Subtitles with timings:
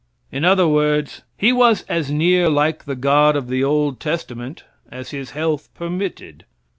[0.31, 5.11] In other words, he was as near like the God of the old testament as
[5.11, 6.43] his Health permitted.